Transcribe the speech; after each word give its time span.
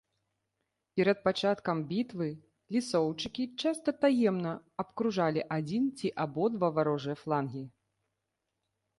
Перад 0.99 1.17
пачаткам 1.25 1.81
бітвы 1.89 2.29
лісоўчыкі 2.75 3.45
часта 3.65 3.93
таемна 4.05 4.53
абкружалі 4.85 5.41
адзін 5.57 5.83
ці 6.01 6.07
абодва 6.25 6.67
варожыя 6.79 7.15
флангі. 7.21 7.63